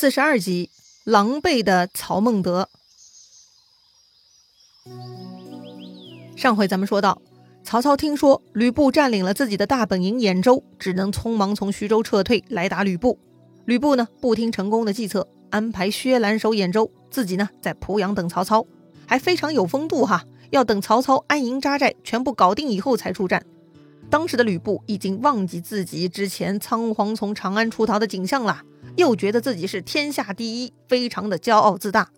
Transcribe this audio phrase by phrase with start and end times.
[0.00, 0.70] 四十二集，
[1.04, 2.70] 狼狈的曹孟德。
[6.34, 7.20] 上回咱们说到，
[7.62, 13.18] 曹操听说吕布占领了自己的大本营兖州，只能匆忙从徐州撤退来打吕布。
[13.66, 18.64] 吕布呢，不听成功的计策，安排薛兰守兖州，自己呢在濮阳等曹操，
[19.06, 23.44] 还非常有风度哈，要等曹操安营扎寨全部搞定以后才出战。
[24.08, 28.62] 当时的吕布已经忘记自己之前仓皇从长安出逃的景象了，
[28.96, 32.10] 又觉得自己是天下第一，非常的骄傲自大。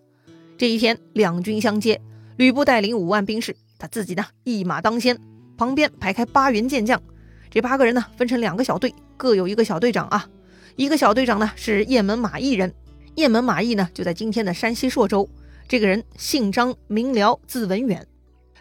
[0.57, 2.01] 这一天，两军相接，
[2.37, 5.17] 吕布带领五万兵士，他自己呢一马当先，
[5.57, 7.01] 旁边排开八员健将。
[7.49, 10.27] 这八个人呢分成两个小队，各有一个小队长啊。
[10.75, 12.73] 一个小队长呢是雁门马邑人，
[13.15, 15.29] 雁门马邑呢就在今天的山西朔州。
[15.67, 18.07] 这个人姓张，名辽，字文远。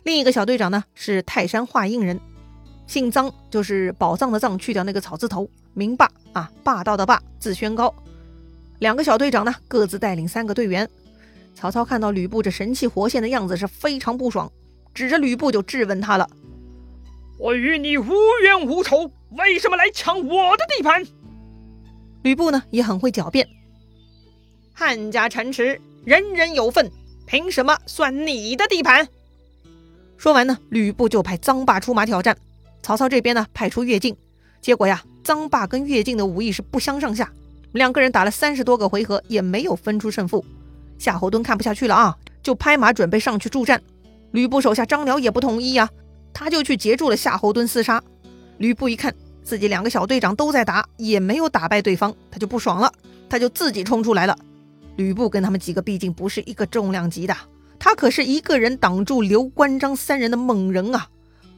[0.03, 2.21] 另一个小队长呢是泰山华阴人。
[2.87, 7.95] 姓臧，就是宝藏的藏，去掉那个草字头，名霸啊，霸道的霸，字宣高。
[8.79, 10.89] 两个小队长呢，各自带领三个队员。
[11.55, 14.51] 曹操看到吕布这神气活现的样子，是非常不爽，
[14.95, 16.29] 指着吕布就质问他了
[17.39, 18.13] ：“我与你无
[18.43, 21.05] 冤无仇，为什么来抢我的地盘？”
[22.23, 23.47] 吕布呢，也很会狡辩
[24.73, 26.91] ：“汉家城池，人人有份，
[27.27, 29.07] 凭什么算你的地盘？”
[30.17, 32.37] 说完呢，吕布就派臧霸出马挑战。
[32.81, 34.17] 曹操这边呢，派出乐进，
[34.63, 37.31] 结果呀，臧霸跟乐进的武艺是不相上下，
[37.73, 40.45] 两个人打了三十多个回合，也没有分出胜负。
[40.99, 43.83] 夏侯惇看不下去了啊，就拍马准备上去助战。
[44.31, 45.91] 吕布手下张辽也不同意呀，
[46.33, 48.01] 他就去截住了夏侯惇厮杀。
[48.59, 52.93] 吕布一看自己两个小队长都在打，也没有打败对方，他就不爽了，
[53.29, 54.39] 他就自己冲出来了。
[54.95, 57.37] 吕布跟他们几个毕竟不是一个重量级的，
[57.81, 61.09] 他可是一个人挡住刘关张三人的猛人啊。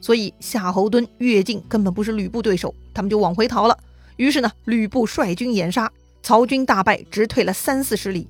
[0.04, 3.78] 所以夏侯惇、乐进根本不是吕布对手，他们就往回逃了。
[4.16, 5.90] 于是呢，吕布率军掩杀，
[6.22, 8.28] 曹军大败，直退了三四十里。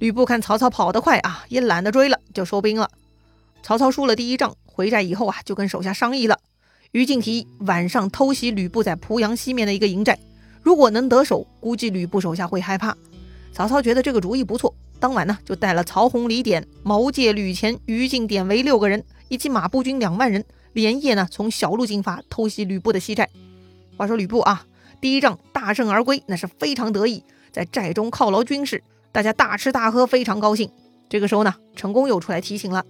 [0.00, 2.90] 吕布看曹操跑得快啊，也懒得追了，就收兵了。
[3.62, 6.36] 曹操输了第一仗，回寨以后啊，就跟手下商议了。
[6.90, 10.18] 于禁提议晚上偷袭吕布在濮阳西面的一个营寨，
[10.64, 12.96] 如果能得手，估计吕布手下会害怕。
[13.52, 20.44] 曹操觉得这个主意不错，当晚呢，就带了曹洪、李典、毛玠、吕虔、于禁、典韦六个人，以及马步军两万人。
[20.74, 23.30] 连夜呢，从小路进发，偷袭吕布的西寨。
[23.96, 24.66] 话说吕布啊，
[25.00, 30.68] 第一仗大胜而归，那是非常得意，在寨中犒劳军士，大家大吃大喝，非常高兴。
[31.08, 32.84] 这个时候呢，成功又出来提醒了：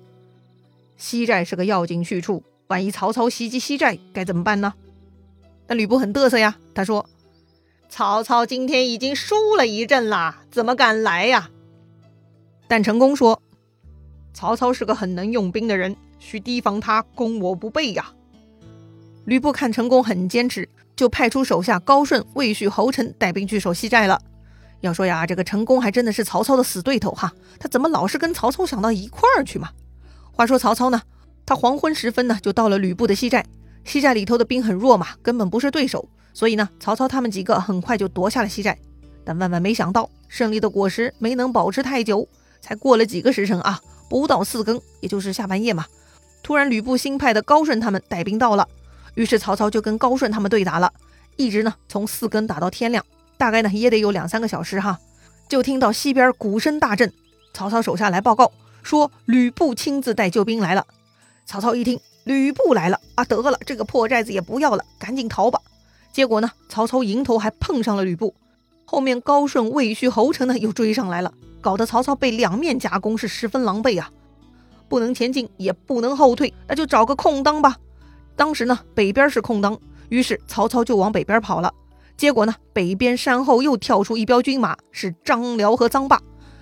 [0.97, 4.75] 西寨是个要紧去处，万一曹操袭击西寨，该怎么办呢？
[5.67, 7.09] 但吕布很嘚瑟呀，他说
[7.91, 11.51] ：“曹操今天已经输了一阵了，怎么敢来呀？”
[12.67, 13.43] 但成功说
[14.33, 18.13] ：“曹操是个很能用兵的人。”需提防他攻我不备呀！
[19.25, 24.21] 吕布看成功很坚持，就派出手下高顺、魏续、侯成带兵去守西寨了。
[24.81, 29.71] 要说呀，这个成功还真的是曹操的死对头哈，他怎么老是跟曹操想到一块儿去嘛？
[30.31, 31.01] 话说曹操呢，
[31.47, 33.47] 他黄昏时分呢就到了吕布的西寨，
[33.85, 38.79] 西寨里头的兵很弱嘛，根本不是对手，所以呢，曹操他们几个很快就夺下了西寨。
[39.25, 42.29] 但万万没想到，胜利的果实没能保持太久，
[42.61, 45.87] 才过了几个时辰啊，不到四更，也就是下半夜嘛。
[46.45, 48.69] 突然，吕布新派的高顺他们带兵到了，
[49.15, 50.93] 于是曹操就跟高顺他们对打了，
[51.37, 53.03] 一直呢从四更打到天亮，
[53.39, 54.99] 大概呢也得有两三个小时哈。
[55.49, 57.11] 就听到西边鼓声大震，
[57.55, 58.53] 曹操手下来报告
[58.83, 60.87] 说吕布亲自带救兵来了。
[61.47, 65.59] 曹操一听吕布来了啊，得了，这个破寨子也不要了，赶紧逃吧。
[66.13, 68.35] 结果呢，曹操迎头还碰上了吕布，
[68.85, 74.11] 后面高顺、魏续、侯成呢又追上来了，搞得曹操被两面夹攻，是十分狼狈啊。
[74.89, 77.77] 不能前进，也不能后退，那就找个空当吧。
[78.37, 79.79] 当时呢，北边是空当，
[80.09, 81.73] 于是曹操就往北边跑了。
[82.17, 86.21] 结果呢，北边山后又跳出一彪军马，是张辽和臧霸。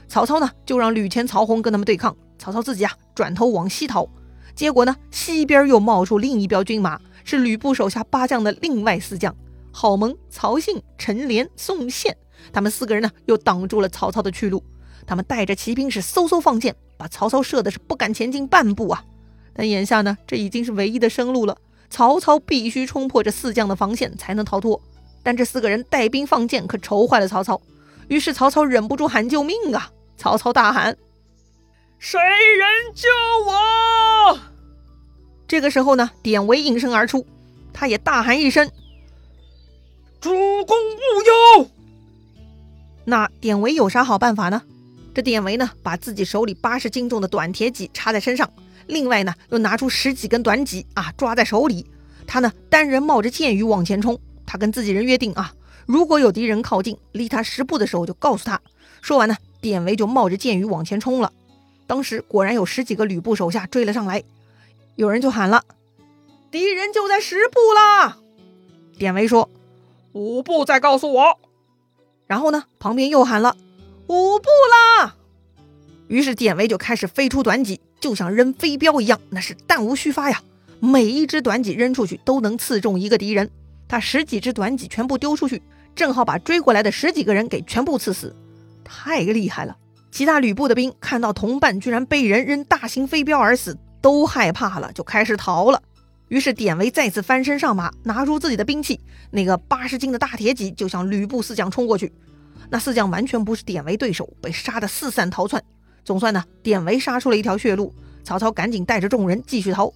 [0.09, 2.17] 曹操呢，就让吕虔、曹洪跟他们对抗。
[2.39, 4.09] 曹操自己啊，转头往西逃。
[4.55, 9.35] 结果呢，西边又冒出另一彪军马，是吕布手下八将的另外四将：
[9.73, 12.17] 郝萌、曹信、陈连、宋宪。
[12.53, 14.63] 他们四个人呢，又挡住了曹操的去路。
[15.07, 16.77] 他们带着骑兵是嗖嗖放箭。
[17.03, 19.05] 把曹操射的是不敢前进半步啊！
[19.53, 21.59] 但眼下呢，这已经是唯一的生路了。
[21.91, 24.81] 曹操必须冲破这四将的防线才能逃脱。
[25.25, 27.61] 但这四个人带兵放箭，可愁坏了曹操。
[28.07, 29.91] 于是曹操忍不住喊救命啊！
[30.17, 30.97] 曹操大喊
[31.99, 33.09] ：“谁人救
[33.51, 34.39] 我？”
[35.49, 37.27] 这个时候呢，典韦应声而出，
[37.73, 38.71] 他也大喊一声
[40.23, 41.69] ：“主公勿忧！”
[43.05, 44.63] 那典韦有啥好办法呢？
[45.15, 48.51] 这典韦呢，把自己手里八十斤重的短铁戟插在身上，
[48.87, 51.87] 另外呢，又拿出十几根短戟啊，抓在手里。
[52.27, 54.19] 他呢，单人冒着箭雨往前冲。
[54.47, 55.53] 他跟自己人约定啊，
[55.87, 58.61] 如果有敌人靠近，离他十步的时候就告诉他。
[59.01, 61.33] 说完呢，典韦就冒着箭雨往前冲了。
[61.87, 64.23] 当时果然有十几个吕布手下追了上来，
[64.97, 65.65] 有人就喊了
[66.51, 68.19] ：“敌人就在十步啦！”
[68.99, 69.51] 典韦说
[70.13, 71.39] ：“五步再告诉我。”
[72.27, 73.57] 然后呢，旁边又喊了
[74.13, 75.17] ：“五步啦！”
[76.09, 80.43] 于是典韦就开始飞出短戟，就像扔飞镖一样，那是弹无虚发呀！
[80.81, 83.51] 每一只短戟扔出去都能刺中一个敌人。
[83.89, 85.63] 他十几只短戟全部丢出去，
[85.95, 88.37] 正好把追过来的十几个人给全部刺死，
[88.85, 89.77] 太厉害了！
[90.11, 95.83] 其他吕布的兵看到同伴居然被人扔大型飞镖而死，都害怕了，就开始逃了。
[96.29, 99.01] 于是典韦再次翻身上马，拿出自己的兵器，
[99.31, 102.13] 那个八十斤的大铁戟就向吕布四将冲过去。
[102.73, 105.63] 那四将完全不是典韦对手，被杀得四散逃窜。
[106.07, 107.95] 总算呢，典韦杀出了一条血路。
[108.25, 109.93] 曹操赶紧带着众人继续逃。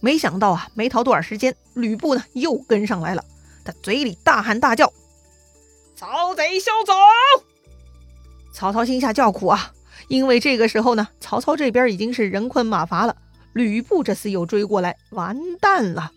[0.00, 3.24] 没想到啊，没逃多少时间，吕布呢又跟上来了。
[3.64, 4.92] 他嘴里大喊大叫
[5.96, 6.92] ：“曹贼休走！”
[8.52, 9.72] 曹操心下叫苦啊，
[10.08, 13.16] 因为这个时候呢，曹操这边已经是人困马乏了。
[13.54, 16.12] 吕布这次又追过来，完蛋了！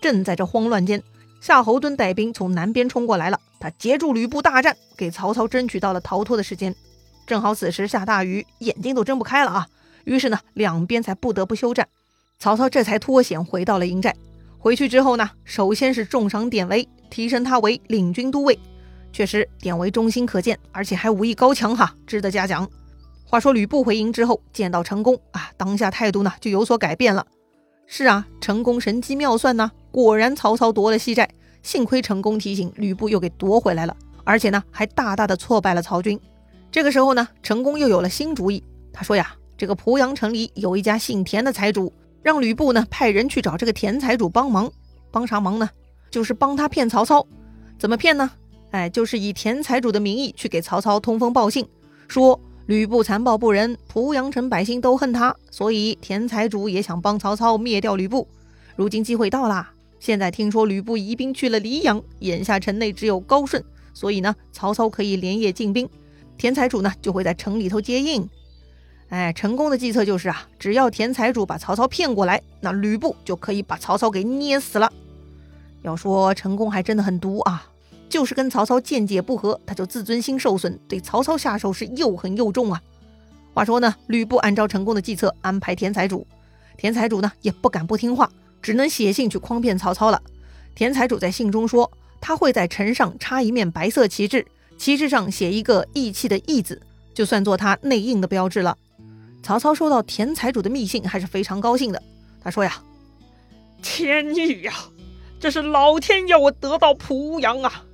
[0.00, 1.02] 正在这慌乱间，
[1.40, 3.40] 夏侯惇带兵从南边冲过来了。
[3.58, 6.74] 他截住吕布大战，给曹操争取到了逃脱的时间。
[7.26, 9.66] 正好此时下大雨，眼睛都睁不开了啊！
[10.04, 11.86] 于是呢，两边才不得不休战。
[12.38, 14.14] 曹操这才脱险回到了营寨。
[14.58, 18.58] 回去之后呢，首先是重赏典韦，提升他为领军都尉。
[19.12, 22.68] 确实，典韦忠心可见，而且还武艺高强哈，值得嘉奖。
[23.24, 27.26] 话说吕布回营之后，见到成功啊，当下态度呢就有所改变了。
[27.92, 31.28] 是啊，成功神机妙算呢，果然曹操夺了西寨。
[31.60, 36.18] 幸亏成功提醒吕布，又给夺回来了，而且呢还大大的挫败了曹军。
[36.70, 38.62] 这个时候呢，成功又有了新主意。
[38.92, 41.92] 他说呀，这个濮阳城里有一家姓田的财主，
[42.22, 44.70] 让吕布呢派人去找这个田财主帮忙。
[45.10, 45.68] 帮啥忙呢？
[46.12, 47.26] 就是帮他骗曹操。
[47.76, 48.30] 怎么骗呢？
[48.70, 51.66] 哎，就是以田财主的名义去给曹操通风报信，
[52.06, 52.40] 说。
[52.70, 58.28] 吕布残暴不仁，濮阳城百姓都恨他，所以田财主也想帮曹操灭掉吕布。
[58.76, 59.72] 如今机会到啦！
[59.98, 63.60] 现在听说吕布移兵去了黎阳，眼下城内只有高顺，
[63.92, 65.88] 所以呢，曹操可以连夜进兵，
[66.38, 68.30] 田财主呢就会在城里头接应。
[69.08, 74.92] 哎，成功的计策就是啊，只要田财主把曹操骗过来，那吕布就可以把曹操给捏死了。
[75.82, 77.66] 要说成功还真的很毒啊！
[78.10, 82.82] 就是跟曹操见解不合，他就自尊心受损，对曹操下手是又狠又重啊。
[83.54, 86.26] 话说呢，吕布按照成功的计策安排田财主，
[86.76, 88.28] 田财主呢也不敢不听话，
[88.60, 90.20] 只能写信去诓骗曹操了。
[90.74, 91.90] 田财主在信中说，
[92.20, 94.44] 他会在城上插一面白色旗帜，
[94.76, 96.80] 旗帜上写一个义气的义字，
[97.14, 98.76] 就算做他内应的标志了。
[99.42, 102.02] 曹操收到田财主的密信还是非常高兴的，
[102.42, 102.82] 他说呀
[103.82, 104.72] ：“天意呀，
[105.38, 107.84] 这是老天要我得到濮阳啊！”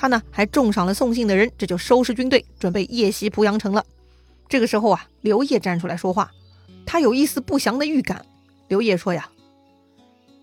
[0.00, 3.84] 他呢还重赏了送信的人，这就收拾军队，准备夜袭濮阳城了。
[4.48, 6.30] 这个时候啊，刘烨站出来说话，
[6.86, 8.24] 他有一丝不祥的预感。
[8.68, 9.28] 刘烨说呀：“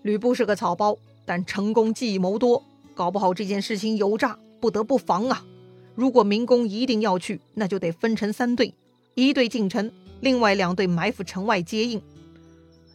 [0.04, 2.62] 吕布是个草包，但成功计谋多，
[2.94, 5.42] 搞不好这件事情有诈，不得不防啊。
[5.94, 8.74] 如果民工一定要去，那就得分成三队，
[9.14, 12.02] 一队进城，另外两队埋伏城外接应。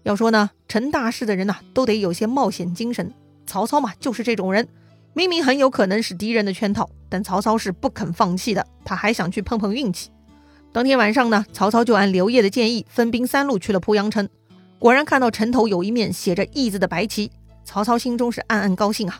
[0.04, 3.12] 要说呢，成大事的人呐，都得有些冒险精神。
[3.48, 4.68] 曹操嘛，就是这种人。”
[5.13, 10.10] 明明很有可能是敌人的圈套，但曹操是不肯放弃的，他还想去碰碰运气。
[10.72, 14.30] 当天晚上呢，曹操就按刘烨的建议，分兵三路去了濮阳城。
[14.80, 17.30] 果然看到城头有一面写着“义”字的白旗，
[17.65, 19.20] 曹操心中是暗暗高兴啊。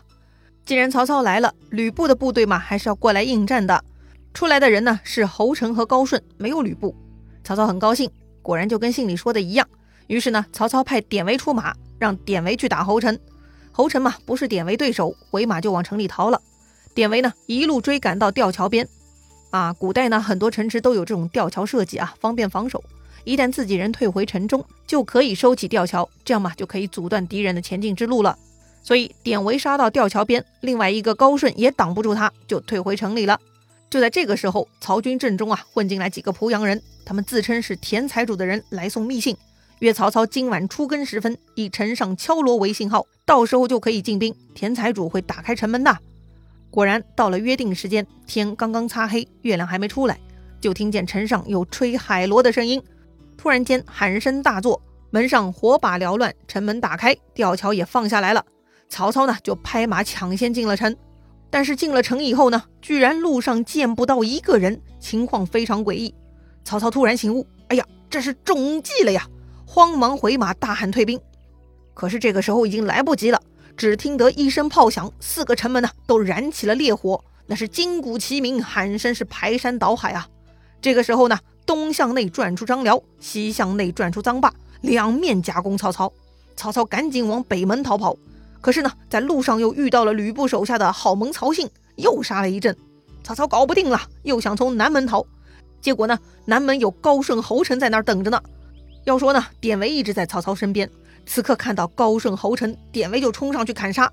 [0.64, 3.84] 既然曹操来了，吕布的部队嘛，还是要过来应战的。
[4.32, 6.96] 出来的人呢是侯成和高顺，没有吕布。
[7.44, 9.68] 曹操很高兴，果然就跟信里说的一样。
[10.06, 13.16] 于是呢，曹操派典韦出马，让典韦去打侯成。
[13.72, 16.40] 侯成嘛，不是典韦对手，回马就往城里逃了。
[16.94, 18.86] 典韦呢，一路追赶到吊桥边。
[19.50, 22.82] 啊，古代呢，很多城池都有这种吊桥设计啊，方便防守。
[23.24, 28.38] 一旦自己人退回城中，就可以收起吊桥，这样嘛，就可以阻断敌人的前进之路了。
[28.82, 33.38] 所以典韦杀到吊桥边，另外一个高顺也挡不住他，就退回城里了。
[33.88, 39.36] 就在这个时候，曹军阵中啊，混进来几个濮阳人，他们自称是田财主的人来送密信。
[39.80, 44.34] 约曹操今晚出更时分，以城上敲锣为信号，到时候就可以进兵。
[44.54, 45.98] 田财主会打开城门的。
[46.70, 50.20] 果然，到了约定时间，天刚刚擦黑，月亮还没出来，
[50.60, 52.82] 就听见城上有吹海螺的声音。
[53.38, 58.44] 突然间，喊声大作，门上火把缭乱，城门打开，吊桥也放下来了。
[58.90, 60.94] 曹操呢，就拍马抢先进了城。
[61.48, 66.14] 但是进了城以后呢，居然路上见不到一个人，情况非常诡异。
[66.64, 69.26] 曹操突然醒悟，哎呀，这是中计了呀！
[69.66, 71.18] 慌忙回马，大喊退兵。
[71.94, 73.40] 可是这个时候已经来不及了。
[73.76, 80.28] 只听得一声炮响，四个城门呢都燃起了烈火，那是金鼓齐鸣，喊声是排山倒海啊！
[80.80, 86.12] 这个时候呢，东向内转出张辽，西向内转出臧霸，两面夹攻曹操。
[86.54, 88.14] 曹操赶紧往北门逃跑，
[88.60, 92.76] 可是呢，在路上又遇到了吕布手下的好盟曹信，又杀了一阵。
[93.24, 95.24] 曹操搞不定了，又想从南门逃，
[95.80, 98.40] 结果呢，南门有高顺侯成在那儿等着呢。
[99.04, 100.88] 要说呢，典韦一直在曹操身边，
[101.26, 104.12] 此刻看到高顺侯成，典韦就冲上去砍杀。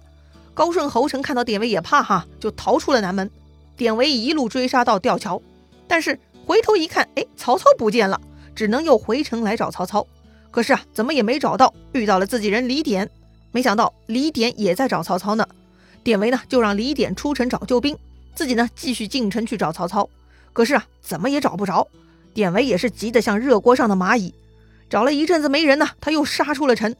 [0.53, 3.29] 高顺侯成看到典韦也怕哈，就逃出了南门。
[3.75, 5.41] 典韦一路追杀到吊桥，
[5.87, 8.19] 但是回头一看，哎，曹操不见了，
[8.53, 10.05] 只能又回城来找曹操。
[10.51, 13.09] 可是啊，怎么也没找到，遇到了自己人李典。
[13.51, 15.47] 没想到李典也在找曹操呢。
[16.03, 17.97] 典韦呢，就让李典出城找救兵，
[18.35, 20.09] 自己呢继续进城去找曹操。
[20.51, 21.87] 可是啊，怎么也找不着。
[22.33, 24.33] 典韦也是急得像热锅上的蚂蚁，
[24.89, 26.95] 找了一阵子没人呢，他又杀出了城。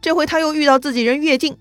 [0.00, 1.56] 这回他又遇到自己人乐进。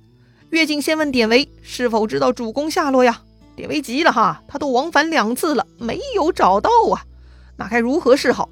[0.50, 3.22] 乐进先问典韦是否知道主公下落呀？
[3.56, 7.04] 典韦急了哈，他都往返两次了，没有找到啊，
[7.58, 8.50] 那该如何是好？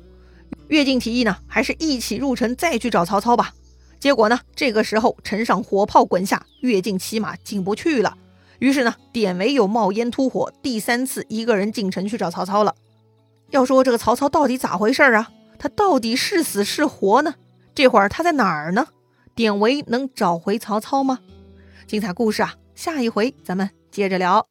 [0.68, 3.54] 乐进提议呢，还是一起入城再去找曹操吧。
[4.00, 8.18] 结果呢，这个时候城上火炮滚下，乐进骑马进不去了。
[8.60, 12.76] 于是呢，典韦又冒烟突火，第三次一个人进城去找曹操了。
[13.52, 15.30] 要说这个曹操到底咋回事啊？
[15.64, 17.36] 他到底是死是活呢？
[17.74, 18.88] 这会儿他在哪儿呢？
[19.34, 21.20] 典韦能找回曹操吗？
[21.88, 24.46] 精彩故事啊，下一回咱们接着聊。